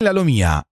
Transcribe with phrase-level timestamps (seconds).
[0.00, 0.67] La Lomia.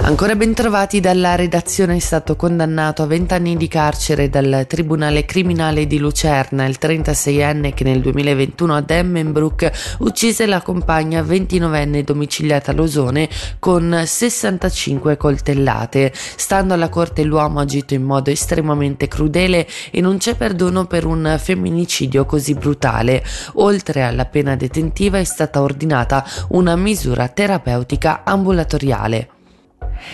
[0.00, 5.26] Ancora ben trovati dalla redazione è stato condannato a 20 anni di carcere dal Tribunale
[5.26, 12.72] Criminale di Lucerna il 36enne che nel 2021 ad Emmenbrook uccise la compagna 29enne domiciliata
[12.72, 13.28] a Losone
[13.58, 16.10] con 65 coltellate.
[16.14, 21.04] Stando alla corte l'uomo ha agito in modo estremamente crudele e non c'è perdono per
[21.04, 23.22] un femminicidio così brutale.
[23.54, 29.31] Oltre alla pena detentiva è stata ordinata una misura terapeutica ambulatoriale.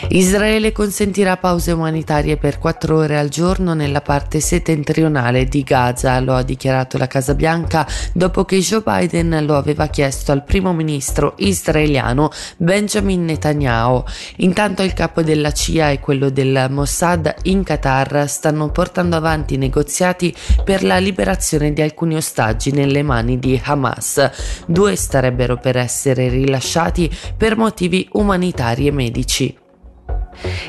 [0.08, 6.34] Israele consentirà pause umanitarie per quattro ore al giorno nella parte settentrionale di Gaza, lo
[6.34, 11.34] ha dichiarato la Casa Bianca dopo che Joe Biden lo aveva chiesto al primo ministro
[11.38, 14.04] israeliano Benjamin Netanyahu.
[14.36, 20.34] Intanto il capo della CIA e quello del Mossad in Qatar stanno portando avanti negoziati
[20.64, 24.30] per la liberazione di alcuni ostaggi nelle mani di Hamas.
[24.66, 29.57] Due starebbero per essere rilasciati per motivi umanitari e medici.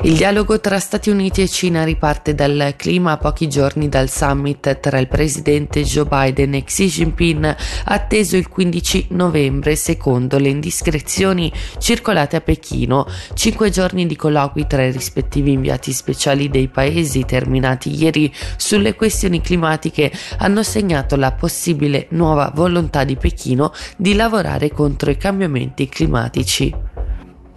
[0.02, 4.80] Il dialogo tra Stati Uniti e Cina riparte dal clima a pochi giorni dal summit
[4.80, 11.52] tra il presidente Joe Biden e Xi Jinping atteso il 15 novembre secondo le indiscrezioni
[11.78, 13.06] circolate a Pechino.
[13.34, 19.40] Cinque giorni di colloqui tra i rispettivi inviati speciali dei paesi terminati ieri sulle questioni
[19.40, 26.79] climatiche hanno segnato la possibile nuova volontà di Pechino di lavorare contro i cambiamenti climatici.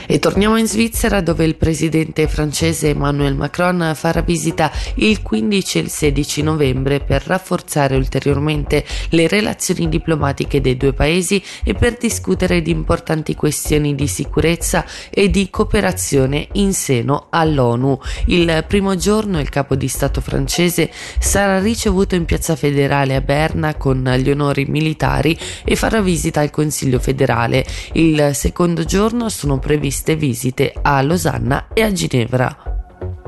[0.05, 5.81] E torniamo in Svizzera dove il presidente francese Emmanuel Macron farà visita il 15 e
[5.81, 12.61] il 16 novembre per rafforzare ulteriormente le relazioni diplomatiche dei due paesi e per discutere
[12.61, 17.97] di importanti questioni di sicurezza e di cooperazione in seno all'ONU.
[18.25, 23.75] Il primo giorno il capo di Stato francese sarà ricevuto in piazza federale a Berna
[23.75, 27.65] con gli onori militari e farà visita al Consiglio federale.
[27.93, 32.57] Il secondo giorno sono previsti previste visite a Losanna e a Ginevra.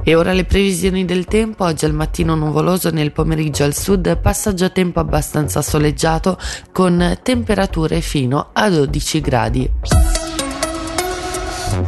[0.04, 4.66] E ora le previsioni del tempo, oggi al mattino nuvoloso, nel pomeriggio al sud passaggio
[4.66, 6.38] a tempo abbastanza soleggiato
[6.72, 9.72] con temperature fino a 12 gradi.